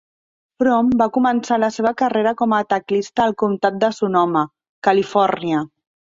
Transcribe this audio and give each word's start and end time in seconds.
Froom 0.61 0.87
va 1.01 1.07
començar 1.17 1.57
la 1.63 1.69
seva 1.75 1.91
carrera 1.99 2.31
com 2.39 2.57
a 2.57 2.63
teclista 2.73 3.25
al 3.27 3.37
Comtat 3.43 3.79
de 3.85 3.93
Sonoma, 4.01 4.45
Califòrnia. 4.91 5.63